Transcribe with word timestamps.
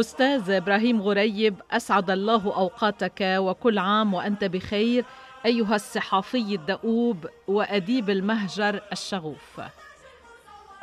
أستاذ 0.00 0.50
إبراهيم 0.50 1.02
غريب 1.02 1.54
أسعد 1.70 2.10
الله 2.10 2.56
أوقاتك 2.56 3.20
وكل 3.20 3.78
عام 3.78 4.14
وأنت 4.14 4.44
بخير 4.44 5.04
أيها 5.46 5.74
الصحافي 5.74 6.54
الدؤوب 6.54 7.26
وأديب 7.48 8.10
المهجر 8.10 8.80
الشغوف. 8.92 9.60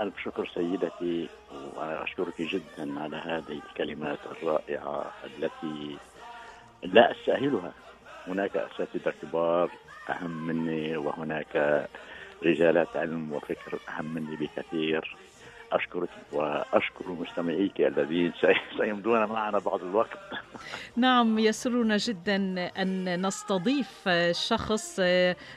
ألف 0.02 0.14
شكر 0.24 0.52
سيدتي 0.54 1.30
وأنا 1.76 2.04
أشكرك 2.04 2.42
جدا 2.42 3.00
على 3.00 3.18
هذه 3.18 3.62
الكلمات 3.70 4.20
الرائعة 4.32 5.12
التي 5.24 5.98
لا 6.84 7.12
أستأهلها. 7.12 7.72
هناك 8.28 8.58
أساتذة 8.58 9.14
كبار 9.22 9.70
أهم 10.10 10.48
مني 10.48 10.98
وهناك 10.98 11.88
رجالات 12.46 12.98
علم 12.98 13.32
وفكر 13.34 13.80
أهم 13.90 14.06
مني 14.14 14.36
بكثير. 14.36 15.16
أشكرك 15.76 16.10
وأشكر 16.32 17.08
مستمعيك 17.10 17.82
الذين 17.82 18.34
سيمضون 18.78 19.26
معنا 19.26 19.60
بعض 19.60 19.84
الوقت. 19.84 20.18
نعم 20.96 21.40
يسرنا 21.40 21.98
جدا 21.98 22.36
أن 22.82 23.26
نستضيف 23.28 24.10
شخص 24.32 25.00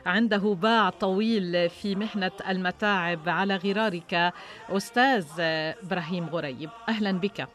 عنده 0.06 0.56
باع 0.62 0.90
طويل 0.90 1.70
في 1.70 1.96
محنة 1.96 2.32
المتاعب 2.48 3.28
على 3.28 3.56
غرارك 3.56 4.32
أستاذ 4.70 5.26
إبراهيم 5.40 6.26
غريب. 6.28 6.70
أهلا 6.88 7.12
بك. 7.12 7.48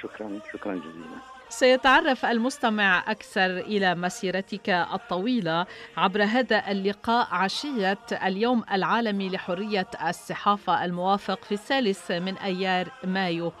شكرا 0.00 0.40
شكرا 0.52 0.74
جزيلا. 0.74 1.35
سيتعرف 1.48 2.24
المستمع 2.24 3.10
أكثر 3.10 3.58
إلى 3.58 3.94
مسيرتك 3.94 4.70
الطويلة 4.70 5.66
عبر 5.96 6.22
هذا 6.22 6.70
اللقاء 6.70 7.28
عشية 7.30 7.98
اليوم 8.12 8.64
العالمي 8.72 9.28
لحرية 9.28 9.86
الصحافة 10.08 10.84
الموافق 10.84 11.44
في 11.44 11.52
الثالث 11.52 12.10
من 12.10 12.36
أيار 12.36 12.88
مايو. 13.04 13.52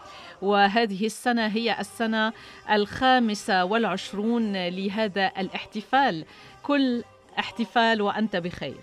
وهذه 0.42 1.06
السنة 1.06 1.46
هي 1.46 1.80
السنة 1.80 2.32
الخامسة 2.70 3.64
والعشرون 3.64 4.68
لهذا 4.68 5.32
الاحتفال. 5.38 6.24
كل 6.62 7.02
احتفال 7.38 8.02
وأنت 8.02 8.36
بخير. 8.36 8.80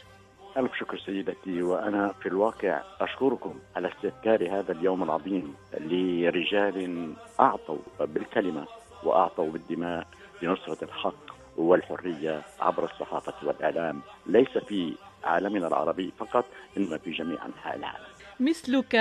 ألف 0.57 0.71
شكر 0.79 0.97
سيدتي 1.05 1.61
وأنا 1.61 2.13
في 2.21 2.29
الواقع 2.29 2.81
أشكركم 3.01 3.59
على 3.75 3.91
استذكار 3.91 4.59
هذا 4.59 4.71
اليوم 4.71 5.03
العظيم 5.03 5.55
لرجال 5.79 7.13
أعطوا 7.39 7.77
بالكلمة. 7.99 8.65
وأعطوا 9.05 9.51
بالدماء 9.51 10.07
لنصره 10.41 10.77
الحق 10.83 11.33
والحرية 11.57 12.41
عبر 12.59 12.83
الصحافة 12.83 13.47
والإعلام 13.47 14.01
ليس 14.25 14.57
في 14.57 14.93
عالمنا 15.23 15.67
العربي 15.67 16.13
فقط 16.17 16.45
إنما 16.77 16.97
في 16.97 17.11
جميع 17.11 17.45
أنحاء 17.45 17.75
العالم. 17.75 18.05
مثلك 18.39 18.95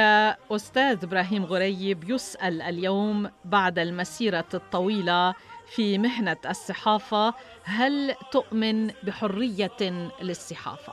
أستاذ 0.51 1.05
إبراهيم 1.05 1.45
غريب 1.45 2.11
يسأل 2.11 2.63
اليوم 2.63 3.31
بعد 3.45 3.79
المسيرة 3.79 4.45
الطويلة 4.55 5.35
في 5.67 5.99
مهنة 5.99 6.37
الصحافة 6.51 7.35
هل 7.65 8.15
تؤمن 8.33 8.91
بحرية 9.03 10.11
للصحافة؟ 10.23 10.93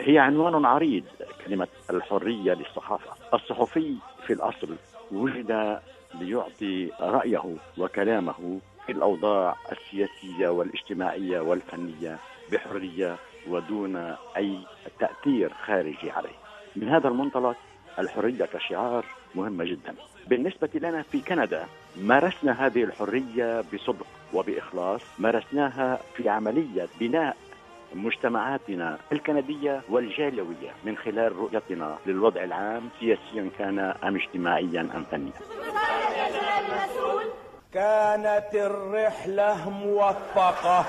هي 0.00 0.18
عنوان 0.18 0.64
عريض 0.64 1.04
كلمة 1.46 1.68
الحرية 1.90 2.52
للصحافة، 2.52 3.10
الصحفي 3.34 3.94
في 4.26 4.32
الأصل 4.32 4.76
وجد 5.12 5.80
ليعطي 6.14 6.90
رأيه 7.00 7.56
وكلامه 7.78 8.58
في 8.86 8.92
الأوضاع 8.92 9.56
السياسية 9.72 10.48
والاجتماعية 10.48 11.40
والفنية 11.40 12.18
بحرية 12.52 13.16
ودون 13.48 13.96
أي 14.36 14.58
تأثير 14.98 15.52
خارجي 15.66 16.10
عليه. 16.10 16.36
من 16.76 16.88
هذا 16.88 17.08
المنطلق 17.08 17.56
الحرية 17.98 18.44
كشعار 18.44 19.04
مهمة 19.34 19.64
جدا. 19.64 19.94
بالنسبة 20.26 20.70
لنا 20.74 21.02
في 21.02 21.20
كندا 21.20 21.66
مارسنا 21.96 22.66
هذه 22.66 22.84
الحرية 22.84 23.64
بصدق 23.74 24.06
وبإخلاص. 24.34 25.00
مارسناها 25.18 26.00
في 26.16 26.28
عملية 26.28 26.88
بناء 27.00 27.36
مجتمعاتنا 27.94 28.98
الكندية 29.12 29.80
والجالوية 29.88 30.70
من 30.84 30.96
خلال 30.96 31.36
رؤيتنا 31.36 31.98
للوضع 32.06 32.44
العام 32.44 32.88
سياسيا 33.00 33.50
كان 33.58 33.78
أم 33.78 34.16
اجتماعيا 34.16 34.80
أم 34.80 35.04
فنيا. 35.10 35.32
كانت 37.74 38.54
الرحلة 38.54 39.70
موفقة. 39.70 40.84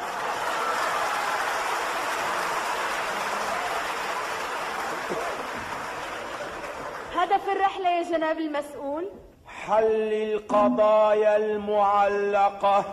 هدف 7.16 7.50
الرحلة 7.50 7.90
يا 7.90 8.04
جناب 8.04 8.38
المسؤول؟ 8.38 9.10
حل 9.48 10.14
القضايا 10.14 11.36
المعلقة. 11.36 12.86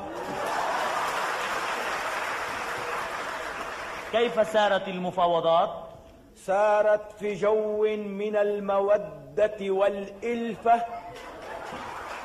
كيف 4.13 4.53
سارت 4.53 4.89
المفاوضات؟ 4.89 5.71
سارت 6.47 7.13
في 7.21 7.35
جو 7.35 7.83
من 7.97 8.37
المودة 8.37 9.57
والإلفة. 9.61 10.81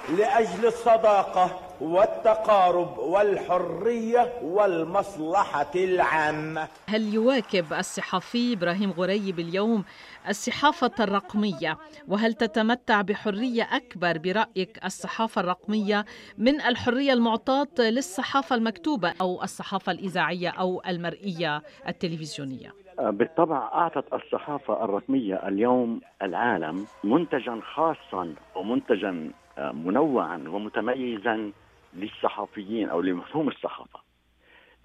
لأجل 0.09 0.65
الصداقة 0.65 1.59
والتقارب 1.81 2.97
والحرية 2.97 4.33
والمصلحة 4.43 5.71
العامة 5.75 6.67
هل 6.87 7.13
يواكب 7.13 7.73
الصحفي 7.73 8.53
إبراهيم 8.53 8.91
غريب 8.91 9.39
اليوم 9.39 9.83
الصحافة 10.29 10.91
الرقمية 10.99 11.77
وهل 12.07 12.33
تتمتع 12.33 13.01
بحرية 13.01 13.63
أكبر 13.71 14.17
برأيك 14.17 14.85
الصحافة 14.85 15.41
الرقمية 15.41 16.05
من 16.37 16.61
الحرية 16.61 17.13
المعطاة 17.13 17.67
للصحافة 17.79 18.55
المكتوبة 18.55 19.13
أو 19.21 19.43
الصحافة 19.43 19.91
الإذاعية 19.91 20.49
أو 20.49 20.81
المرئية 20.87 21.61
التلفزيونية؟ 21.87 22.73
بالطبع 22.99 23.57
أعطت 23.57 24.13
الصحافة 24.13 24.83
الرقمية 24.83 25.47
اليوم 25.47 26.01
العالم 26.21 26.85
منتجا 27.03 27.59
خاصا 27.75 28.35
ومنتجا 28.55 29.31
منوعا 29.57 30.43
ومتميزا 30.47 31.51
للصحفيين 31.93 32.89
أو 32.89 33.01
لمفهوم 33.01 33.47
الصحافة. 33.47 34.05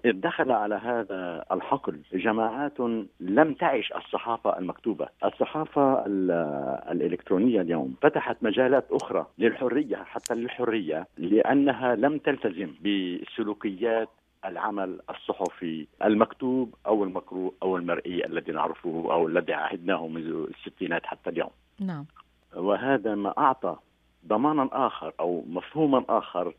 دخل 0.05 0.51
على 0.51 0.75
هذا 0.75 1.45
الحقل 1.51 1.99
جماعات 2.13 2.79
لم 3.19 3.53
تعش 3.53 3.91
الصحافة 3.91 4.57
المكتوبة. 4.57 5.07
الصحافة 5.25 6.03
الإلكترونية 6.91 7.61
اليوم 7.61 7.95
فتحت 8.01 8.37
مجالات 8.41 8.85
أخرى 8.91 9.27
للحرية 9.37 9.95
حتى 9.95 10.35
للحرية 10.35 11.07
لأنها 11.17 11.95
لم 11.95 12.17
تلتزم 12.17 12.73
بسلوكيات 12.81 14.09
العمل 14.45 14.99
الصحفي 15.09 15.87
المكتوب 16.03 16.75
أو 16.87 17.03
المقروء 17.03 17.53
أو 17.63 17.77
المرئي 17.77 18.25
الذي 18.25 18.51
نعرفه 18.51 18.89
أو 18.89 19.27
الذي 19.27 19.53
عهدناه 19.53 20.07
منذ 20.07 20.47
الستينات 20.49 21.05
حتى 21.05 21.29
اليوم. 21.29 21.51
نعم. 21.79 22.05
وهذا 22.55 23.15
ما 23.15 23.33
أعطى 23.37 23.75
ضمانا 24.27 24.69
آخر 24.71 25.13
أو 25.19 25.43
مفهوما 25.47 26.05
آخر 26.09 26.53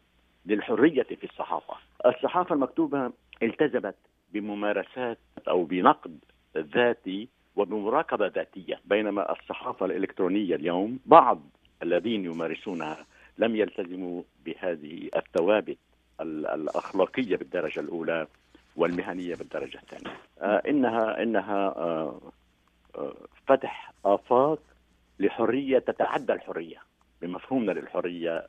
للحرية 0.46 1.02
في 1.02 1.24
الصحافة. 1.24 1.74
الصحافة 2.06 2.54
المكتوبة 2.54 3.12
التزمت 3.42 3.94
بممارسات 4.32 5.18
أو 5.48 5.64
بنقد 5.64 6.18
ذاتي 6.56 7.28
وبمراقبة 7.56 8.26
ذاتية، 8.26 8.80
بينما 8.84 9.32
الصحافة 9.32 9.86
الإلكترونية 9.86 10.54
اليوم 10.54 10.98
بعض 11.06 11.40
الذين 11.82 12.24
يمارسونها 12.24 13.06
لم 13.38 13.56
يلتزموا 13.56 14.22
بهذه 14.44 15.08
الثوابت 15.16 15.78
الأخلاقية 16.20 17.36
بالدرجة 17.36 17.80
الأولى 17.80 18.26
والمهنية 18.76 19.34
بالدرجة 19.34 19.78
الثانية. 19.78 20.16
آه 20.40 20.62
انها 20.68 21.22
إنها 21.22 21.66
آه 21.68 22.20
آه 22.96 23.14
فتح 23.46 23.92
آفاق 24.04 24.58
لحرية 25.18 25.78
تتعدى 25.78 26.32
الحرية. 26.32 26.78
بمفهومنا 27.22 27.72
للحرية 27.72 28.46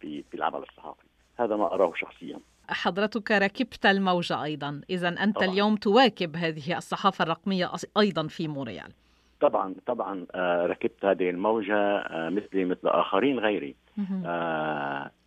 في 0.00 0.22
في 0.22 0.34
العمل 0.36 0.62
الصحافي. 0.62 1.06
هذا 1.38 1.56
ما 1.56 1.74
أراه 1.74 1.92
شخصيا. 1.96 2.38
حضرتك 2.68 3.30
ركبت 3.30 3.86
الموجة 3.86 4.44
أيضا. 4.44 4.80
إذا 4.90 5.08
أنت 5.08 5.36
طبعا. 5.36 5.48
اليوم 5.48 5.76
تواكب 5.76 6.36
هذه 6.36 6.76
الصحافة 6.76 7.22
الرقمية 7.22 7.70
أيضا 7.98 8.26
في 8.26 8.48
مونريال. 8.48 8.92
طبعا 9.40 9.74
طبعا 9.86 10.26
ركبت 10.66 11.04
هذه 11.04 11.30
الموجة 11.30 12.04
مثلي 12.10 12.64
مثل 12.64 12.88
آخرين 12.88 13.38
غيري. 13.38 13.76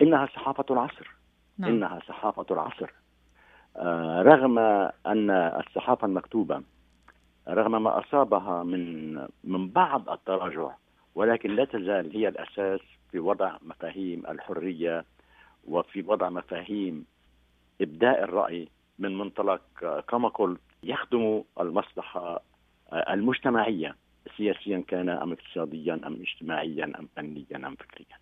إنها 0.01 0.25
صحافة 0.35 0.65
العصر. 0.71 1.15
نعم. 1.57 1.71
إنها 1.71 1.99
صحافة 2.07 2.45
العصر. 2.51 2.93
رغم 4.31 4.59
أن 5.05 5.29
الصحافة 5.31 6.07
المكتوبة 6.07 6.61
رغم 7.47 7.83
ما 7.83 7.99
أصابها 7.99 8.63
من 8.63 9.13
من 9.43 9.67
بعض 9.69 10.09
التراجع 10.09 10.71
ولكن 11.15 11.55
لا 11.55 11.65
تزال 11.65 12.17
هي 12.17 12.27
الأساس 12.27 12.79
في 13.11 13.19
وضع 13.19 13.57
مفاهيم 13.61 14.23
الحرية 14.27 15.05
وفي 15.67 16.01
وضع 16.01 16.29
مفاهيم 16.29 17.05
إبداء 17.81 18.23
الرأي 18.23 18.67
من 18.99 19.17
منطلق 19.17 19.61
كما 20.09 20.29
قلت 20.29 20.59
يخدم 20.83 21.43
المصلحة 21.59 22.43
المجتمعية 22.93 23.95
سياسيا 24.37 24.83
كان 24.87 25.09
أم 25.09 25.31
اقتصاديا 25.31 25.93
أم 25.93 26.21
اجتماعيا 26.21 26.85
أم 26.99 27.07
فنيا 27.15 27.67
أم 27.67 27.75
فكريا. 27.75 28.17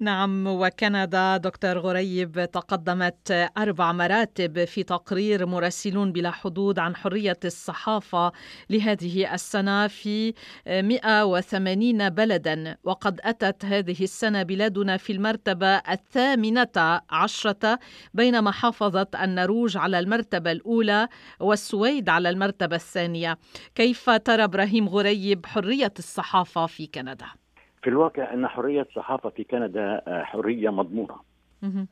نعم 0.00 0.46
وكندا 0.46 1.36
دكتور 1.36 1.78
غريب 1.78 2.50
تقدمت 2.52 3.50
أربع 3.58 3.92
مراتب 3.92 4.64
في 4.64 4.82
تقرير 4.82 5.46
مراسلون 5.46 6.12
بلا 6.12 6.30
حدود 6.30 6.78
عن 6.78 6.96
حرية 6.96 7.38
الصحافة 7.44 8.32
لهذه 8.70 9.34
السنة 9.34 9.86
في 9.86 10.34
180 10.66 12.08
بلدا 12.10 12.76
وقد 12.84 13.20
أتت 13.22 13.64
هذه 13.64 13.96
السنة 14.00 14.42
بلادنا 14.42 14.96
في 14.96 15.12
المرتبة 15.12 15.66
الثامنة 15.66 17.00
عشرة 17.10 17.78
بينما 18.14 18.50
حافظت 18.50 19.16
النرويج 19.16 19.76
على 19.76 19.98
المرتبة 19.98 20.52
الأولى 20.52 21.08
والسويد 21.40 22.08
على 22.08 22.30
المرتبة 22.30 22.76
الثانية 22.76 23.38
كيف 23.74 24.10
ترى 24.10 24.44
إبراهيم 24.44 24.88
غريب 24.88 25.46
حرية 25.46 25.92
الصحافة 25.98 26.66
في 26.66 26.86
كندا؟ 26.86 27.43
في 27.84 27.90
الواقع 27.90 28.34
أن 28.34 28.46
حرية 28.48 28.82
الصحافه 28.82 29.28
في 29.30 29.44
كندا 29.44 30.02
آه، 30.06 30.22
حرية 30.22 30.70
مضمونة. 30.70 31.16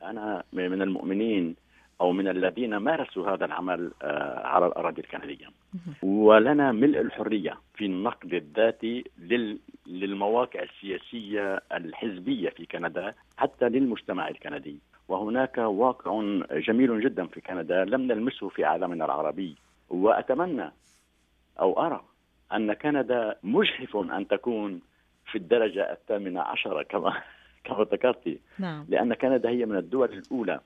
أنا 0.02 0.42
من 0.52 0.82
المؤمنين 0.82 1.56
أو 2.00 2.12
من 2.12 2.28
الذين 2.28 2.76
مارسوا 2.76 3.30
هذا 3.30 3.44
العمل 3.44 3.92
آه، 4.02 4.46
على 4.46 4.66
الأراضي 4.66 5.00
الكندية. 5.00 5.46
ولنا 6.02 6.72
ملء 6.72 7.00
الحرية 7.00 7.54
في 7.74 7.86
النقد 7.86 8.34
الذاتي 8.34 9.04
للمواقع 9.86 10.62
السياسية 10.62 11.62
الحزبية 11.72 12.50
في 12.50 12.66
كندا 12.66 13.14
حتى 13.36 13.68
للمجتمع 13.68 14.28
الكندي. 14.28 14.78
وهناك 15.08 15.58
واقع 15.58 16.22
جميل 16.52 17.00
جدا 17.00 17.26
في 17.26 17.40
كندا 17.40 17.84
لم 17.84 18.00
نلمسه 18.00 18.48
في 18.48 18.64
عالمنا 18.64 19.04
العربي 19.04 19.56
وأتمنى 19.90 20.72
أو 21.60 21.86
أرى 21.86 22.00
أن 22.52 22.72
كندا 22.72 23.36
مجحف 23.42 23.96
أن 23.96 24.28
تكون 24.28 24.80
في 25.32 25.38
الدرجة 25.38 25.92
الثامنة 25.92 26.40
عشرة 26.40 26.82
كما 26.82 27.22
كما 27.64 27.86
ذكرت. 27.92 28.38
نعم. 28.58 28.86
لأن 28.88 29.14
كندا 29.14 29.48
هي 29.48 29.66
من 29.66 29.76
الدول 29.76 30.12
الأولى 30.12 30.60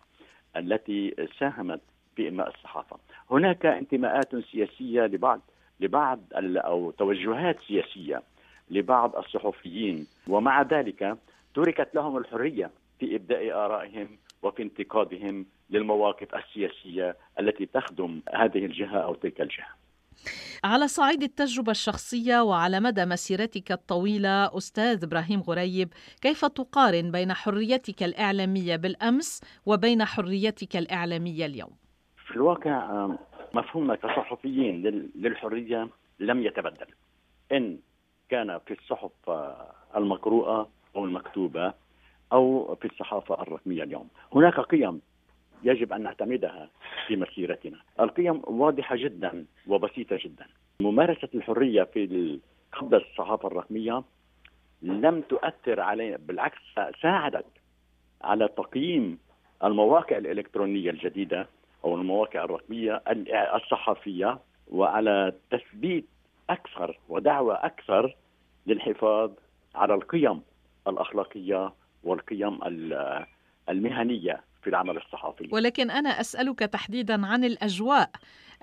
التي 0.56 1.28
ساهمت 1.38 1.80
في 2.16 2.28
إنماء 2.28 2.48
الصحافة. 2.48 2.96
هناك 3.30 3.66
انتماءات 3.66 4.36
سياسية 4.36 5.02
لبعض 5.02 5.40
لبعض 5.80 6.20
أو 6.34 6.90
توجهات 6.90 7.60
سياسية 7.68 8.22
لبعض 8.70 9.16
الصحفيين. 9.16 10.06
ومع 10.28 10.62
ذلك 10.62 11.16
تركت 11.54 11.94
لهم 11.94 12.16
الحرية 12.16 12.70
في 12.98 13.16
إبداء 13.16 13.52
آرائهم 13.52 14.08
وفي 14.42 14.62
انتقادهم 14.62 15.46
للمواقف 15.70 16.34
السياسية 16.34 17.16
التي 17.40 17.66
تخدم 17.66 18.20
هذه 18.34 18.64
الجهة 18.64 18.98
أو 18.98 19.14
تلك 19.14 19.40
الجهة. 19.40 19.85
على 20.64 20.88
صعيد 20.88 21.22
التجربة 21.22 21.70
الشخصية 21.70 22.40
وعلى 22.40 22.80
مدى 22.80 23.04
مسيرتك 23.04 23.72
الطويلة 23.72 24.56
أستاذ 24.56 25.04
إبراهيم 25.04 25.40
غريب 25.40 25.88
كيف 26.22 26.44
تقارن 26.44 27.10
بين 27.10 27.32
حريتك 27.32 28.02
الإعلامية 28.02 28.76
بالأمس 28.76 29.40
وبين 29.66 30.04
حريتك 30.04 30.76
الإعلامية 30.76 31.46
اليوم؟ 31.46 31.70
في 32.26 32.36
الواقع 32.36 33.08
مفهومنا 33.54 33.94
كصحفيين 33.94 34.82
للحرية 35.14 35.88
لم 36.20 36.42
يتبدل 36.42 36.86
إن 37.52 37.78
كان 38.28 38.58
في 38.66 38.74
الصحف 38.74 39.10
آه، 39.28 39.72
المقروءة 39.96 40.68
أو 40.96 41.04
المكتوبة 41.04 41.74
أو 42.32 42.74
في 42.80 42.88
الصحافة 42.88 43.42
الرقمية 43.42 43.82
اليوم 43.82 44.08
هناك 44.34 44.60
قيم 44.60 45.00
يجب 45.62 45.92
أن 45.92 46.02
نعتمدها 46.02 46.68
في 47.06 47.16
مسيرتنا. 47.16 47.78
القيم 48.00 48.42
واضحة 48.44 48.96
جدا 48.96 49.44
وبسيطة 49.66 50.18
جدا. 50.24 50.46
ممارسة 50.80 51.28
الحرية 51.34 51.82
في 51.82 52.38
قبل 52.72 52.96
الصحافة 52.96 53.48
الرقمية 53.48 54.02
لم 54.82 55.20
تؤثر 55.20 55.80
علينا 55.80 56.16
بالعكس 56.16 56.58
ساعدت 57.02 57.46
على 58.22 58.48
تقييم 58.48 59.18
المواقع 59.64 60.16
الإلكترونية 60.16 60.90
الجديدة 60.90 61.46
أو 61.84 61.94
المواقع 61.94 62.44
الرقمية 62.44 63.02
الصحفية 63.54 64.38
وعلى 64.70 65.32
تثبيت 65.50 66.04
أكثر 66.50 66.98
ودعوة 67.08 67.54
أكثر 67.54 68.16
للحفاظ 68.66 69.30
على 69.74 69.94
القيم 69.94 70.42
الأخلاقية 70.88 71.72
والقيم 72.04 72.58
المهنية 73.68 74.40
في 74.66 74.70
العمل 74.70 74.96
الصحفي. 74.96 75.48
ولكن 75.52 75.90
أنا 75.90 76.08
أسألك 76.08 76.58
تحديدا 76.58 77.26
عن 77.26 77.44
الأجواء 77.44 78.10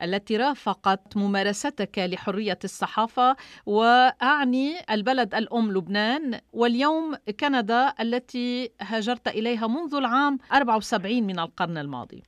التي 0.02 0.38
رافقت 0.38 1.18
ممارستك 1.18 2.00
لحرية 2.00 2.60
الصحافة 2.64 3.36
وأعني 3.66 4.74
البلد 4.92 5.36
الأم 5.36 5.72
لبنان 5.72 6.40
واليوم 6.54 7.16
كندا 7.40 7.94
التي 8.00 8.72
هاجرت 8.82 9.28
إليها 9.28 9.68
منذ 9.68 9.96
العام 9.96 10.38
74 10.54 11.24
من 11.24 11.40
القرن 11.40 11.78
الماضي. 11.78 12.24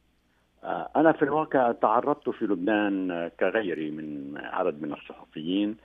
آه، 0.63 0.89
أنا 0.95 1.11
في 1.11 1.23
الواقع 1.23 1.71
تعرضت 1.71 2.29
في 2.29 2.45
لبنان 2.45 3.29
كغيري 3.39 3.91
من 3.91 4.37
عدد 4.37 4.81
من 4.81 4.93
الصحفيين 4.93 5.77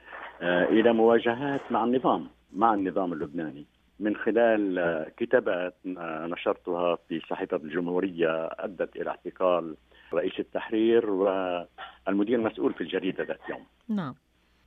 آه، 0.42 0.64
إلى 0.64 0.92
مواجهات 0.92 1.60
مع 1.70 1.84
النظام 1.84 2.28
مع 2.52 2.74
النظام 2.74 3.12
اللبناني. 3.12 3.66
من 4.00 4.16
خلال 4.16 5.06
كتابات 5.16 5.74
نشرتها 5.84 6.98
في 7.08 7.20
صحيفة 7.20 7.56
الجمهورية 7.56 8.46
أدت 8.46 8.96
إلى 8.96 9.10
اعتقال 9.10 9.76
رئيس 10.14 10.40
التحرير 10.40 11.10
والمدير 11.10 12.38
المسؤول 12.38 12.74
في 12.74 12.80
الجريدة 12.80 13.24
ذات 13.24 13.40
يوم. 13.48 13.66
نعم. 13.88 14.14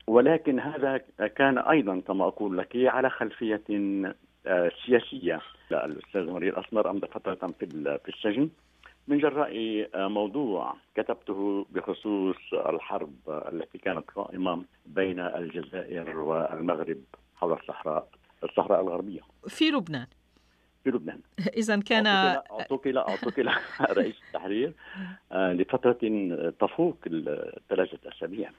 ولكن 0.08 0.60
هذا 0.60 0.98
كان 1.36 1.58
أيضا 1.58 2.00
كما 2.00 2.28
أقول 2.28 2.58
لك 2.58 2.76
على 2.76 3.10
خلفية 3.10 3.64
آه، 4.48 4.72
سياسية. 4.86 5.42
الأستاذ 5.72 6.30
مرير 6.30 6.60
أسمر 6.60 6.90
أمضى 6.90 7.08
فترة 7.08 7.48
في 7.60 8.10
السجن. 8.10 8.50
من 9.08 9.18
جراء 9.18 9.88
آه، 9.96 10.08
موضوع 10.08 10.76
كتبته 10.96 11.66
بخصوص 11.70 12.54
الحرب 12.54 13.14
التي 13.28 13.78
كانت 13.78 14.12
قائمة 14.12 14.64
بين 14.86 15.20
الجزائر 15.20 16.20
والمغرب 16.20 16.98
حول 17.36 17.54
الصحراء. 17.54 18.08
الصحراء 18.44 18.82
الغربية. 18.82 19.22
في 19.48 19.70
لبنان. 19.70 20.08
في 20.84 20.90
لبنان. 20.90 21.20
إذا 21.62 21.80
كان 21.80 22.08
اعتقل 22.08 22.98
اعتقل 22.98 23.50
رئيس 24.00 24.16
التحرير 24.28 24.74
آه، 25.32 25.54
لفترة 25.54 25.98
تفوق 26.60 26.98
الثلاثة 27.08 27.98
أسابيع. 28.06 28.52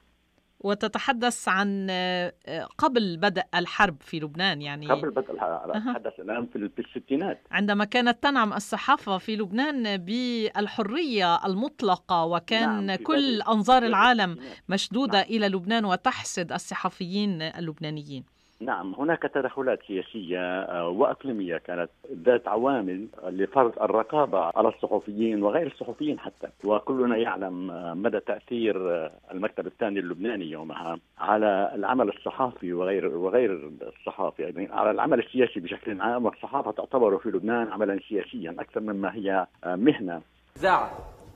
وتتحدث 0.59 1.47
عن 1.49 1.87
آه، 1.89 2.33
قبل 2.77 3.17
بدء 3.17 3.43
الحرب 3.55 4.01
في 4.01 4.19
لبنان 4.19 4.61
يعني 4.61 4.87
قبل 4.87 5.11
بدء 5.11 5.31
الحرب 5.31 5.69
أتحدث 5.69 6.19
الآن 6.19 6.45
في 6.45 6.69
الستينات. 6.79 7.41
عندما 7.51 7.85
كانت 7.85 8.23
تنعم 8.23 8.53
الصحافة 8.53 9.17
في 9.17 9.35
لبنان 9.35 9.97
بالحرية 9.97 11.45
المطلقة 11.45 12.25
وكان 12.25 12.85
نعم 12.85 12.97
كل 12.97 13.41
أنظار 13.41 13.83
العالم 13.83 14.37
مشدودة 14.69 15.17
نعم. 15.17 15.29
إلى 15.29 15.47
لبنان 15.47 15.85
وتحسد 15.85 16.51
الصحفيين 16.51 17.41
اللبنانيين. 17.41 18.34
نعم 18.59 18.95
هناك 18.97 19.21
تدخلات 19.21 19.79
سياسية 19.87 20.39
آه، 20.39 20.87
وأقليمية 20.87 21.57
كانت 21.57 21.89
ذات 22.25 22.47
عوامل 22.47 23.07
لفرض 23.23 23.79
الرقابة 23.81 24.51
على 24.55 24.67
الصحفيين 24.67 25.43
وغير 25.43 25.67
الصحفيين 25.67 26.19
حتى. 26.19 26.47
وكلنا 26.63 27.17
يعلم 27.17 27.71
آه، 27.71 27.93
مدى 27.93 28.19
تأثير 28.19 28.91
آه، 28.91 29.11
المكتب 29.31 29.67
الثاني 29.67 29.99
اللبناني 29.99 30.51
يومها 30.51 30.97
على 31.17 31.71
العمل 31.75 32.09
الصحافي 32.09 32.73
وغير 32.73 33.17
وغير 33.17 33.71
الصحافي 33.81 34.41
يعني 34.43 34.69
على 34.71 34.91
العمل 34.91 35.19
السياسي 35.19 35.59
بشكل 35.59 36.01
عام. 36.01 36.25
والصحافة 36.25 36.71
تعتبر 36.71 37.17
في 37.17 37.29
لبنان 37.29 37.71
عملا 37.71 37.99
سياسيا 38.09 38.55
أكثر 38.59 38.79
مما 38.79 39.15
هي 39.15 39.47
مهنة. 39.65 40.21
إذاعة 40.57 40.91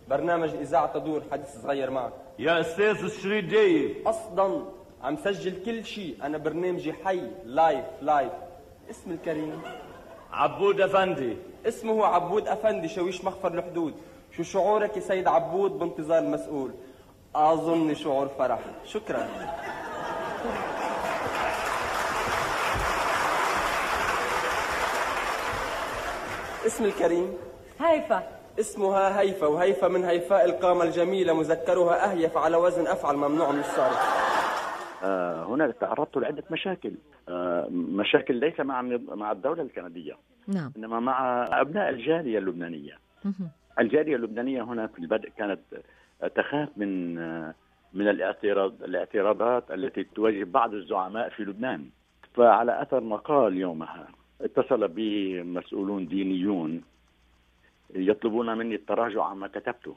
برنامج 0.10 0.50
إذاعة 0.50 0.94
تدور 1.00 1.22
حديث 1.32 1.48
صغير 1.48 1.92
معك. 1.92 2.14
يا 2.40 2.60
أستاذ 2.60 3.04
الشريط 3.04 3.46
جاي 3.46 4.04
أصلا 4.06 4.62
عم 5.04 5.18
سجل 5.18 5.64
كل 5.66 5.86
شيء. 5.86 6.18
أنا 6.24 6.38
برنامجي 6.38 6.94
حي 6.94 7.22
live 7.46 7.86
live 8.02 8.32
اسم 8.90 9.12
الكريم؟ 9.12 9.62
عبود 10.34 10.82
أفندي. 10.82 11.38
اسمه 11.68 11.94
هو 11.94 12.04
عبود 12.04 12.48
أفندي 12.48 12.88
شويش 12.88 13.24
مخفر 13.24 13.54
الحدود. 13.54 13.94
شو 14.38 14.44
شعورك 14.44 14.98
يا 14.98 15.02
سيد 15.02 15.28
عبود 15.28 15.80
بانتظار 15.80 16.20
المسؤول 16.20 16.72
أظن 17.36 17.96
شعور 17.96 18.28
فرح. 18.28 18.60
شكرا. 18.86 19.28
اسم 26.66 26.86
الكريم؟ 26.86 27.38
هيفا. 27.80 28.24
اسمها 28.60 29.20
هيفا 29.20 29.48
وهيفا 29.48 29.88
من 29.88 30.06
هيفاء 30.06 30.46
القامة 30.46 30.84
الجميلة 30.84 31.34
مذكرها 31.34 32.12
أهيف 32.12 32.38
على 32.38 32.58
وزن 32.58 32.88
أفعل 32.88 33.16
ممنوع 33.16 33.52
من 33.52 33.60
الصرف. 33.60 34.29
هناك 35.46 35.76
تعرضت 35.76 36.18
لعدة 36.18 36.44
مشاكل. 36.52 36.92
آه، 37.30 37.68
مشاكل 37.72 38.36
ليس 38.36 38.60
مع 38.60 38.82
مع 39.08 39.32
الدولة 39.32 39.62
الكندية 39.62 40.18
نعم. 40.48 40.72
إنما 40.78 41.00
مع 41.00 41.46
أبناء 41.62 41.90
الجالية 41.90 42.38
اللبنانية. 42.40 42.98
الجالية 43.80 44.16
اللبنانية 44.16 44.64
هنا 44.64 44.88
في 44.88 45.00
البدء 45.00 45.30
كانت 45.38 45.60
تخاف 46.36 46.70
من 46.78 47.16
من 47.94 48.08
الاعتراض 48.08 48.84
الاعتراضات 48.84 49.72
التي 49.72 50.04
تواجه 50.04 50.44
بعض 50.44 50.74
الزعماء 50.74 51.30
في 51.30 51.44
لبنان. 51.44 51.90
فعلى 52.34 52.82
أثر 52.82 53.02
مقال 53.02 53.58
يومها 53.58 54.08
اتصل 54.42 54.88
بي 54.88 55.44
مسؤولون 55.44 56.08
دينيون 56.08 56.82
يطلبون 57.96 58.58
مني 58.58 58.76
التراجع 58.76 59.24
عما 59.24 59.48
كتبته. 59.48 59.96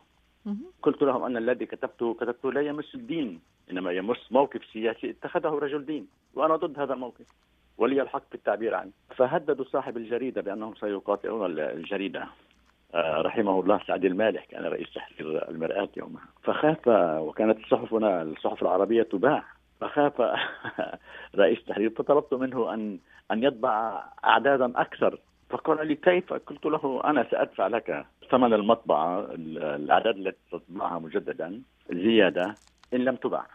قلت 0.82 1.02
لهم 1.02 1.22
أن 1.24 1.36
الذي 1.36 1.66
كتبته 1.66 2.14
كتبته 2.14 2.52
لا 2.52 2.60
يمس 2.60 2.94
الدين. 2.94 3.40
إنما 3.70 3.92
يمس 3.92 4.32
موقف 4.32 4.64
سياسي 4.72 5.10
اتخذه 5.10 5.48
رجل 5.48 5.84
دين 5.86 6.06
وأنا 6.34 6.56
ضد 6.56 6.78
هذا 6.78 6.94
الموقف 6.94 7.26
ولي 7.78 8.02
الحق 8.02 8.28
في 8.28 8.34
التعبير 8.34 8.74
عنه. 8.74 8.90
فهددوا 9.16 9.64
صاحب 9.64 9.96
الجريدة 9.96 10.42
بأنهم 10.42 10.74
سيقاطعون 10.74 11.58
الجريدة 11.58 12.26
آه، 12.94 13.22
رحمه 13.22 13.60
الله 13.60 13.80
سعد 13.86 14.04
المالح 14.04 14.44
كان 14.44 14.64
رئيس 14.64 14.94
تحرير 14.94 15.48
المرآة 15.48 15.88
يومها. 15.96 16.22
فخاف 16.42 16.88
وكانت 17.18 17.58
صحفنا 17.70 18.22
الصحف 18.22 18.62
العربية 18.62 19.02
تباع. 19.02 19.44
فخاف 19.80 20.22
رئيس 21.42 21.64
تحرير 21.64 21.90
فطلبت 21.90 22.34
منه 22.34 22.74
أن 22.74 22.98
أن 23.30 23.42
يطبع 23.42 24.04
أعدادا 24.24 24.72
أكثر. 24.80 25.18
فقال 25.50 25.86
لي 25.86 25.94
كيف؟ 25.94 26.32
قلت 26.32 26.66
له 26.66 27.00
أنا 27.04 27.26
سأدفع 27.30 27.66
لك 27.66 28.06
ثمن 28.30 28.52
المطبعة 28.52 29.26
الأعداد 29.34 30.16
التي 30.16 30.38
تطبعها 30.52 30.98
مجددا 30.98 31.62
زيادة. 31.90 32.54
إن 32.94 33.00
لم 33.04 33.16
تباع 33.16 33.46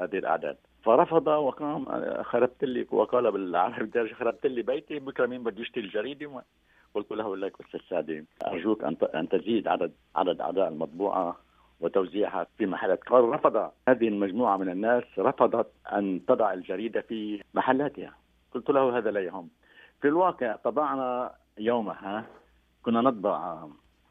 هذه 0.00 0.18
الأعداد. 0.18 0.56
فرفض 0.82 1.26
وقام 1.26 1.84
خربت 2.22 2.64
لي 2.64 2.86
وقال 2.90 3.32
بالعربي 3.32 4.14
خربت 4.14 4.46
لي 4.46 4.62
بيتي 4.62 4.98
بكرة 4.98 5.26
مين 5.26 5.42
بده 5.42 5.60
يشتري 5.60 5.84
الجريدة؟ 5.84 6.42
قلت 6.94 7.12
له 7.12 7.36
لك 7.36 7.60
أستاذ 7.60 7.80
سعدي 7.88 8.24
أرجوك 8.46 8.84
أن 8.84 8.96
أن 9.14 9.28
تزيد 9.28 9.68
عدد 9.68 9.92
عدد 10.16 10.40
أعداء 10.40 10.68
المطبوعة 10.68 11.36
وتوزيعها 11.80 12.46
في 12.58 12.66
محلات. 12.66 13.04
قال 13.04 13.24
رفض. 13.24 13.70
هذه 13.88 14.08
المجموعة 14.08 14.56
من 14.56 14.68
الناس 14.68 15.04
رفضت 15.18 15.72
أن 15.92 16.20
تضع 16.28 16.52
الجريدة 16.52 17.00
في 17.00 17.42
محلاتها. 17.54 18.14
قلت 18.54 18.70
له 18.70 18.98
هذا 18.98 19.10
لا 19.10 19.20
يهم. 19.20 19.48
في 20.00 20.08
الواقع 20.08 20.56
طبعنا 20.56 21.34
يومها 21.58 22.26
كنا 22.82 23.00
نطبع 23.00 23.66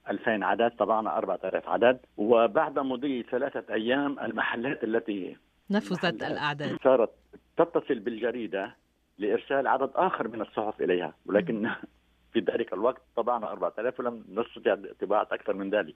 2000 0.09 0.43
عدد 0.43 0.71
طبعنا 0.71 1.17
4000 1.17 1.69
عدد. 1.69 1.99
وبعد 2.17 2.79
مضي 2.79 3.23
ثلاثة 3.23 3.73
أيام 3.73 4.19
المحلات 4.19 4.83
التي 4.83 5.37
نفذت 5.69 6.23
الأعداد. 6.23 6.77
صارت 6.83 7.11
تتصل 7.57 7.99
بالجريدة 7.99 8.75
لإرسال 9.17 9.67
عدد 9.67 9.89
آخر 9.95 10.27
من 10.27 10.41
الصحف 10.41 10.81
إليها. 10.81 11.13
ولكن 11.25 11.69
في 12.33 12.39
ذلك 12.39 12.73
الوقت 12.73 13.01
طبعنا 13.15 13.51
4000 13.51 13.99
ولم 13.99 14.23
نستطيع 14.29 14.77
طباعة 15.01 15.27
أكثر 15.31 15.53
من 15.53 15.69
ذلك. 15.69 15.95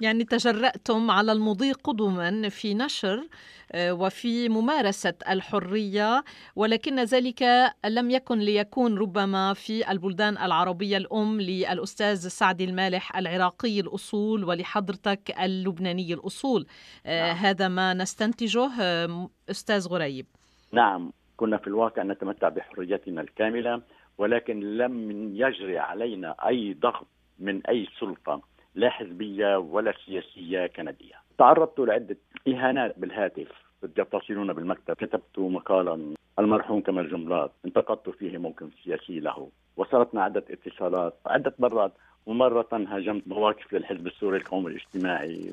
يعني 0.00 0.24
تجرأتم 0.24 1.10
على 1.10 1.32
المضي 1.32 1.72
قدما 1.72 2.48
في 2.48 2.74
نشر 2.74 3.28
آه، 3.72 3.92
وفي 3.92 4.48
ممارسة 4.48 5.14
الحرية 5.30 6.24
ولكن 6.56 7.00
ذلك 7.00 7.44
لم 7.84 8.10
يكن 8.10 8.38
ليكون 8.38 8.98
ربما 8.98 9.54
في 9.54 9.90
البلدان 9.90 10.38
العربية 10.38 10.96
الأم 10.96 11.40
للأستاذ 11.40 12.28
سعد 12.28 12.60
المالح 12.60 13.16
العراقي 13.16 13.80
الأصول 13.80 14.44
ولحضرتك 14.44 15.40
اللبناني 15.40 16.14
الأصول. 16.14 16.66
آه، 17.06 17.26
نعم. 17.26 17.36
هذا 17.36 17.68
ما 17.68 17.94
نستنتجه 17.94 18.70
آه، 18.80 19.30
أستاذ 19.50 19.88
غريب. 19.88 20.26
نعم 20.72 21.12
كنا 21.36 21.56
في 21.56 21.66
الواقع 21.66 22.02
نتمتع 22.02 22.48
بحريتنا 22.48 23.20
الكاملة 23.20 23.82
ولكن 24.18 24.60
لم 24.60 25.10
يجري 25.36 25.78
علينا 25.78 26.34
أي 26.46 26.74
ضغط 26.74 27.06
من 27.38 27.66
أي 27.66 27.88
سلطة. 28.00 28.47
حزبية 29.18 29.56
ولا 29.56 29.94
سياسية 30.06 30.66
كندية. 30.66 31.14
تعرضت 31.38 31.78
لعدة 31.78 32.16
إهانات 32.48 32.98
بالهاتف. 32.98 33.48
يتصلون 33.82 34.52
بالمكتب. 34.52 34.94
كتبت 34.94 35.38
مقالا. 35.38 36.14
المرحوم 36.38 36.80
كمال 36.80 37.10
جملات. 37.10 37.52
انتقدت 37.64 38.10
فيه 38.10 38.38
موقف 38.38 38.68
سياسي 38.84 39.20
له. 39.20 39.50
وصلتنا 39.76 40.22
عدة 40.22 40.44
اتصالات. 40.50 41.14
عدة 41.26 41.54
مرات. 41.58 41.92
ومرة 42.26 42.68
هاجمت 42.72 43.28
مواقف 43.28 43.72
للحزب 43.72 44.06
السوري 44.06 44.38
القومي 44.38 44.70
الاجتماعي. 44.70 45.52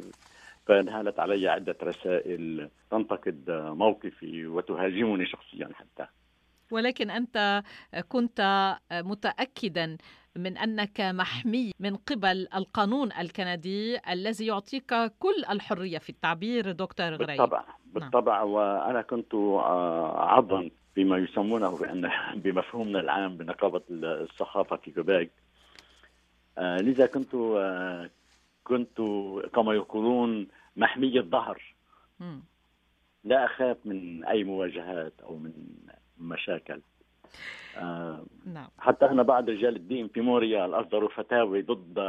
فانهالت 0.65 1.19
علي 1.19 1.48
عدة 1.48 1.75
رسائل 1.84 2.69
تنتقد 2.91 3.43
موقفي 3.50 4.48
وتهاجمني 4.48 5.25
شخصيا 5.25 5.69
حتى. 5.74 6.07
ولكن 6.72 7.10
أنت 7.10 7.63
كنت 8.10 8.75
متأكدا 8.91 9.98
من 10.38 10.58
أنك 10.58 11.01
محمي 11.01 11.72
من 11.80 11.96
قبل 11.96 12.48
القانون 12.56 13.12
الكندي 13.12 14.00
الذي 14.10 14.46
يعطيك 14.46 14.94
كل 15.20 15.46
الحرية 15.50 15.98
في 15.98 16.10
التعبير 16.10 16.72
دكتور 16.72 17.13
غريب. 17.13 17.27
بالطبع 17.27 17.60
نعم. 17.60 17.75
بالطبع. 17.94 18.38
نعم. 18.38 18.50
وأنا 18.50 19.01
كنت 19.01 19.34
آه، 19.34 20.30
عضا 20.30 20.70
بما 20.96 21.18
يسمونه 21.18 21.77
بأن 21.77 22.12
بمفهومنا 22.44 23.00
العام 23.00 23.38
بنقابة 23.38 23.82
الصحافة 23.89 24.75
في 24.75 24.92
كوبيك. 24.92 25.32
آه، 26.58 26.77
لذا 26.77 27.06
كنت 27.06 27.36
آه، 27.36 28.10
كنت 28.63 29.01
كما 29.54 29.74
يقولون 29.74 30.48
محمي 30.75 31.20
الظهر. 31.20 31.75
لا 33.24 33.46
أخاف 33.46 33.77
من 33.86 34.25
أي 34.25 34.44
مواجهات 34.44 35.13
أو 35.24 35.38
من 35.38 35.54
مشاكل. 36.18 36.82
نعم. 38.46 38.68
حتى 38.80 39.06
إحنا 39.06 39.24
بعض 39.24 39.50
رجال 39.50 39.75
الدين 39.75 40.08
في 40.08 40.22
موريال 40.22 40.74
أصدروا 40.74 41.10
فتاوي 41.10 41.62
ضد 41.62 42.00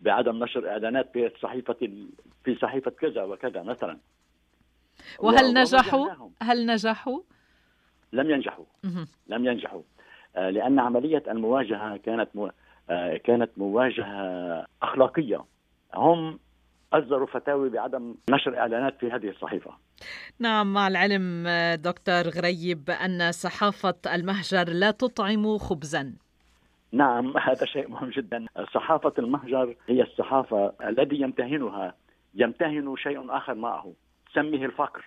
بعدم 0.00 0.44
نشر 0.44 0.68
إعلانات 0.68 1.10
في 1.12 1.32
صحيفة 1.42 1.76
في 2.44 2.54
صحيفة 2.62 2.90
كذا 2.90 3.22
وكذا 3.22 3.62
مثلا. 3.62 3.98
وهل 5.18 5.54
نجحوا؟ 5.54 6.08
هل 6.42 6.66
نجحوا؟ 6.66 7.20
لم 8.12 8.30
ينجحوا. 8.30 8.64
لم 9.26 9.46
ينجحوا. 9.46 9.82
آه 10.36 10.50
لأن 10.50 10.78
عملية 10.78 11.22
المواجهة 11.28 11.96
كانت 11.96 12.28
مو... 12.34 12.50
آه 12.90 13.16
كانت 13.16 13.50
مواجهة 13.56 14.66
أخلاقية. 14.82 15.44
هم 15.94 16.38
أصدروا 16.92 17.26
فتاوي 17.26 17.68
بعدم 17.68 18.14
نشر 18.30 18.58
إعلانات 18.58 18.98
في 19.00 19.10
هذه 19.10 19.28
الصحيفة. 19.28 19.87
نعم 20.38 20.72
مع 20.72 20.88
العلم 20.88 21.48
دكتور 21.74 22.28
غريب 22.28 22.90
أن 22.90 23.32
صحافة 23.32 23.94
المهجر 24.14 24.68
لا 24.68 24.90
تطعم 24.90 25.58
خبزا 25.58 26.12
نعم 26.92 27.36
هذا 27.36 27.66
شيء 27.66 27.88
مهم 27.88 28.10
جدا 28.10 28.46
صحافة 28.74 29.12
المهجر 29.18 29.76
هي 29.88 30.02
الصحافة 30.02 30.72
الذي 30.84 31.20
يمتهنها 31.20 31.94
يمتهن 32.34 32.94
شيء 32.96 33.36
آخر 33.36 33.54
معه 33.54 33.92
سميه 34.34 34.66
الفقر 34.66 35.04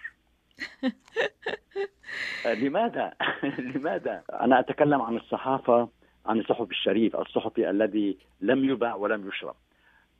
لماذا؟ 2.61 3.13
لماذا؟ 3.75 4.23
أنا 4.33 4.59
أتكلم 4.59 5.01
عن 5.01 5.17
الصحافة 5.17 5.89
عن 6.25 6.39
الصحف 6.39 6.71
الشريف 6.71 7.15
الصحفي 7.15 7.69
الذي 7.69 8.17
لم 8.41 8.69
يباع 8.69 8.95
ولم 8.95 9.27
يشرب 9.27 9.55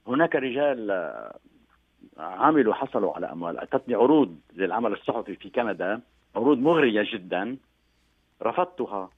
هناك 0.08 0.36
رجال 0.36 0.92
عملوا 2.18 2.74
حصلوا 2.74 3.14
على 3.16 3.32
أموال. 3.32 3.60
اتتني 3.60 3.96
عروض 3.96 4.40
للعمل 4.54 4.94
الصحفي 4.94 5.36
في 5.36 5.50
كندا 5.50 6.02
عروض 6.36 6.58
مغرية 6.58 7.04
جدا. 7.14 7.58
رفضتها 8.44 9.10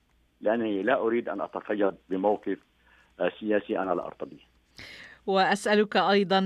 لانني 0.42 0.84
لا 0.84 1.00
أريد 1.00 1.30
أن 1.30 1.42
أتقيد 1.42 1.94
بموقف 2.10 2.58
سياسي 3.40 3.80
أنا 3.80 3.94
لا 3.94 4.06
أرتضيه. 4.06 4.54
وأسألك 5.28 5.98
أيضا 5.98 6.40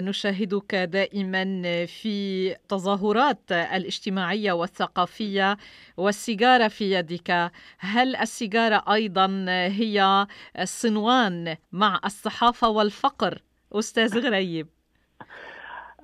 نشاهدك 0.00 0.74
دائما 0.74 1.62
في 1.86 2.50
تظاهرات 2.68 3.52
الاجتماعية 3.52 4.52
والثقافية 4.52 5.56
والسيجارة 5.96 6.68
في 6.68 6.92
يدك. 6.92 7.52
هل 7.78 8.16
السيجارة 8.16 8.84
أيضا 8.92 9.44
هي 9.48 10.26
الصنوان 10.60 11.56
مع 11.72 12.00
الصحافة 12.04 12.68
والفقر 12.68 13.42
أستاذ 13.72 14.26
غريب؟ 14.26 14.68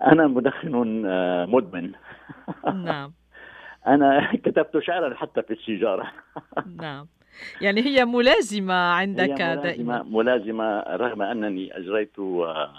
أنا 0.07 0.27
مدخن 0.27 1.03
آه، 1.07 1.47
مدمن. 1.47 1.93
نعم. 2.75 3.13
أنا 3.87 4.33
كتبت 4.45 4.79
شعرا 4.79 5.15
حتى 5.15 5.43
في 5.43 5.53
السيجارة 5.53 6.13
نعم. 6.83 7.07
يعني 7.61 7.81
هي 7.81 8.05
ملازمة 8.05 8.75
عندك 8.75 9.23
هي 9.23 9.35
ملازمة 9.35 9.63
دائما. 9.63 10.03
ملازمة 10.03 10.81
رغم 10.81 11.23
أنني 11.23 11.77
أجريت 11.77 12.19
آه، 12.19 12.73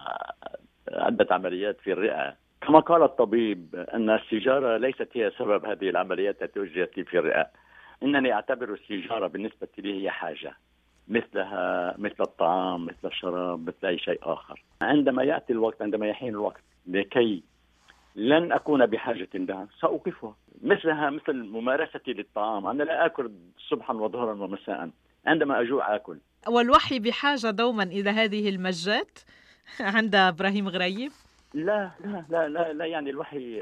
عدة 0.92 1.28
عمليات 1.32 1.78
في 1.82 1.94
الرئة. 1.94 2.36
كما 2.62 2.80
قال 2.80 3.04
الطبيب 3.04 3.76
أن 3.94 4.10
السيجارة 4.10 4.78
ليست 4.78 5.08
هي 5.14 5.32
سبب 5.40 5.66
هذه 5.66 5.90
العمليات 5.90 6.44
التي 6.44 6.60
أجريت 6.60 7.00
في 7.10 7.20
الرئة. 7.20 7.48
إنني 8.04 8.34
أعتبر 8.34 8.74
السيجارة 8.74 9.28
بالنسبة 9.28 9.68
لي 9.78 10.04
هي 10.04 10.10
حاجة 10.10 10.54
مثلها 11.08 11.96
مثل 11.98 12.16
الطعام 12.20 12.86
مثل 12.86 12.98
الشراب 13.08 13.68
مثل 13.68 13.88
أي 13.88 13.98
شيء 13.98 14.20
آخر. 14.24 14.64
عندما 14.82 15.24
يأتي 15.24 15.54
الوقت 15.54 15.82
عندما 15.82 16.08
يحين 16.08 16.30
الوقت 16.30 16.62
لكي 16.88 17.44
لن 18.16 18.52
أكون 18.52 18.86
بحاجة 18.86 19.30
لها 19.34 19.68
سأوقفها. 19.82 20.36
مثلها 20.64 21.10
مثل 21.10 21.34
ممارستي 21.34 22.14
للطعام. 22.14 22.68
أنا 22.68 22.84
لا 22.84 23.06
آكل 23.06 23.32
صبحا 23.70 23.94
وظهرا 23.94 24.34
ومساء. 24.34 24.90
عندما 25.26 25.62
أجوع 25.62 25.96
آكل. 25.96 26.18
والوحي 26.48 27.00
بحاجة 27.00 27.50
دوما 27.50 27.84
إلى 27.84 28.10
هذه 28.10 28.50
المجات 28.50 29.20
عند 29.80 30.16
إبراهيم 30.16 30.68
غريب؟ 30.70 31.12
لا 31.54 31.92
لا 32.06 32.26
لا 32.30 32.48
لا, 32.50 32.74
لا 32.74 32.86
يعني 32.86 33.10
الوحي 33.10 33.62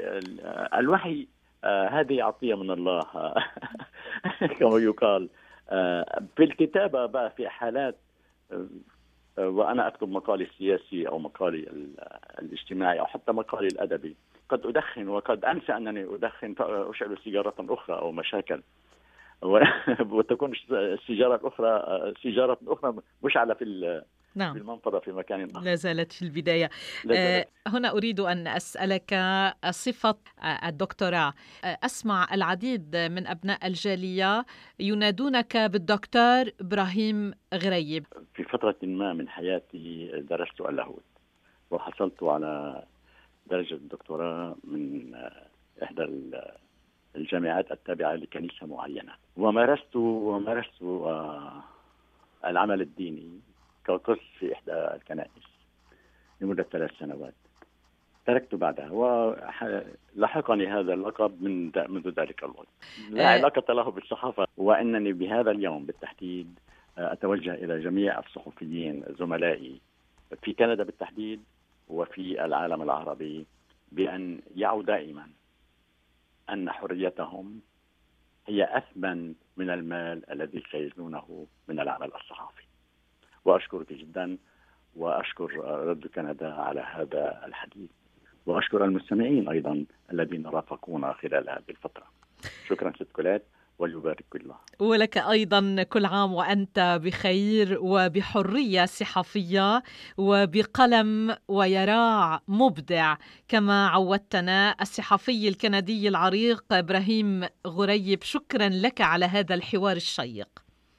الوحي 0.78 1.28
آه 1.64 1.88
هذه 1.88 2.22
عطية 2.22 2.54
من 2.54 2.70
الله. 2.70 3.00
كما 4.58 4.78
يقال. 4.78 5.28
آه، 5.70 6.22
في 6.36 6.44
الكتابه 6.44 7.06
بقى 7.06 7.30
في 7.36 7.48
حالات 7.48 7.96
آه، 8.52 8.66
وأنا 9.38 9.88
أكتب 9.88 10.08
مقالي 10.08 10.44
السياسي 10.44 11.08
أو 11.08 11.18
مقالي 11.18 11.68
الاجتماعي 12.38 13.00
أو 13.00 13.06
حتى 13.06 13.32
مقالي 13.32 13.66
الأدبي. 13.66 14.16
قد 14.48 14.66
أدخن 14.66 15.08
وقد 15.08 15.44
أنسى 15.44 15.72
أنني 15.72 16.14
أدخن 16.14 16.54
فأشعل 16.54 17.18
سيجارة 17.24 17.54
أخرى 17.60 17.98
أو 17.98 18.12
مشاكل. 18.12 18.62
وتكون 20.10 20.52
السيجارة 20.70 21.34
الأخرى 21.34 22.12
سيجارة 22.22 22.58
أخرى 22.66 22.94
مشعلة 23.22 23.54
في 23.54 24.02
نعم. 24.34 24.54
في 24.54 24.60
المنفضة 24.60 24.98
في 25.00 25.12
مكان 25.12 25.50
آخر 25.50 25.60
لا 25.60 25.74
زالت 25.74 26.12
في 26.12 26.22
البداية. 26.22 26.70
آه 27.10 27.46
هنا 27.66 27.90
أريد 27.90 28.20
أن 28.20 28.46
أسألك 28.46 29.14
صفة 29.70 30.16
الدكتوراه. 30.66 31.34
أسمع 31.64 32.34
العديد 32.34 32.96
من 32.96 33.26
أبناء 33.26 33.66
الجالية 33.66 34.44
ينادونك 34.80 35.56
بالدكتور 35.56 36.44
إبراهيم 36.60 37.34
غريب. 37.54 38.06
في 38.34 38.44
فترة 38.44 38.76
ما 38.82 39.12
من 39.12 39.28
حياتي 39.28 40.10
درست 40.30 40.60
اللاهوت 40.60 41.04
وحصلت 41.70 42.22
على 42.22 42.82
درجة 43.46 43.74
الدكتوراه 43.74 44.56
من 44.64 45.14
إحدى 45.82 46.08
الجامعات 47.16 47.72
التابعة 47.72 48.14
لكنيسة 48.14 48.66
معينة. 48.66 49.12
ومارست 49.36 49.96
ومارست 49.96 50.82
آه، 50.82 51.62
العمل 52.44 52.80
الديني 52.80 53.40
كقس 53.84 54.18
في 54.38 54.52
إحدى 54.52 54.72
الكنائس 54.72 55.46
لمدة 56.40 56.62
ثلاث 56.62 56.90
سنوات. 56.98 57.34
تركت 58.26 58.54
بعدها 58.54 58.90
ولحقني 58.90 60.66
هذا 60.66 60.94
اللقب 60.94 61.42
من 61.42 61.72
منذ 61.88 62.08
ذلك 62.08 62.44
الوقت. 62.44 62.68
لا 63.10 63.24
آه. 63.24 63.38
علاقة 63.38 63.74
له 63.74 63.90
بالصحافة 63.90 64.46
وأنني 64.56 65.12
بهذا 65.12 65.50
اليوم 65.50 65.86
بالتحديد 65.86 66.58
آه، 66.98 67.12
أتوجه 67.12 67.54
إلى 67.54 67.80
جميع 67.80 68.18
الصحفيين 68.18 69.04
زملائي 69.18 69.80
في 70.42 70.52
كندا 70.52 70.84
بالتحديد 70.84 71.42
وفي 71.88 72.44
العالم 72.44 72.82
العربي 72.82 73.46
بأن 73.92 74.40
يعوا 74.56 74.82
دائما 74.82 75.28
أن 76.50 76.70
حريتهم 76.70 77.60
هي 78.46 78.78
أثمن 78.78 79.34
من 79.56 79.70
المال 79.70 80.30
الذي 80.30 80.62
سيجنونه 80.70 81.46
من 81.68 81.80
العمل 81.80 82.10
الصحافي. 82.14 82.62
وأشكرك 83.44 83.92
جدا 83.92 84.38
وأشكر 84.96 85.50
رد 85.64 86.06
كندا 86.06 86.52
على 86.52 86.80
هذا 86.80 87.42
الحديث. 87.46 87.90
وأشكر 88.46 88.84
المستمعين 88.84 89.48
أيضا 89.48 89.84
الذين 90.12 90.46
رافقونا 90.46 91.12
خلال 91.12 91.50
هذه 91.50 91.62
الفترة. 91.68 92.06
شكرا 92.68 92.92
ست 92.96 93.12
كولات 93.12 93.46
وليبارك 93.78 94.24
الله. 94.34 94.56
ولك 94.78 95.18
أيضا 95.18 95.82
كل 95.82 96.04
عام 96.04 96.32
وأنت 96.32 97.00
بخير 97.04 97.78
وبحرية 97.80 98.84
صحفية 98.84 99.82
وبقلم 100.18 101.36
ويراع 101.48 102.40
مبدع 102.48 103.16
كما 103.48 103.88
عودتنا 103.88 104.76
الصحفي 104.80 105.48
الكندي 105.48 106.08
العريق 106.08 106.64
إبراهيم 106.72 107.44
غريب. 107.66 108.22
شكرا 108.22 108.68
لك 108.68 109.00
على 109.00 109.24
هذا 109.24 109.54
الحوار 109.54 109.96
الشيق. 109.96 110.48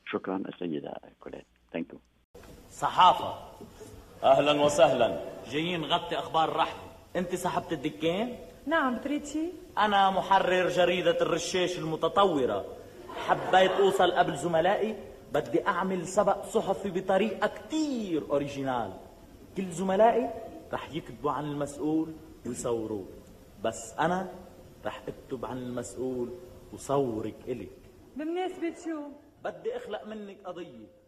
شكرا 0.05 0.37
السيدة 0.37 0.93
كوليت 1.19 1.45
thank 1.73 1.93
you 1.93 1.99
صحافة. 2.73 3.35
أهلا 4.23 4.61
وسهلا. 4.65 5.19
جايين 5.49 5.81
نغطي 5.81 6.19
أخبار 6.19 6.49
الرحل 6.49 6.77
أنت 7.15 7.35
صاحبة 7.35 7.71
الدكان 7.71 8.35
نعم 8.65 8.95
بتريد 8.95 9.25
شيء 9.25 9.53
أنا 9.77 10.09
محرر 10.09 10.69
جريدة 10.69 11.21
الرشاش 11.21 11.77
المتطورة. 11.77 12.65
حبيت 13.27 13.71
أوصل 13.71 14.11
قبل 14.11 14.37
زملائي. 14.37 14.95
بدي 15.33 15.67
أعمل 15.67 16.07
سبق 16.07 16.45
صحفي 16.45 16.89
بطريقة 16.89 17.47
كتير 17.47 18.23
original. 18.29 18.93
كل 19.57 19.71
زملائي 19.71 20.29
رح 20.73 20.91
يكتبوا 20.91 21.31
عن 21.31 21.45
المسؤول 21.45 22.13
ويصوروه 22.45 23.05
بس 23.63 23.93
أنا 23.99 24.29
رح 24.85 25.01
أكتب 25.07 25.45
عن 25.45 25.57
المسؤول 25.57 26.29
وصورك 26.73 27.35
إلك. 27.47 27.77
بمناسبة 28.15 28.73
شو؟ 28.85 29.01
بدي 29.43 29.77
أخلق 29.77 30.05
منك 30.07 30.37
قضية. 30.45 31.02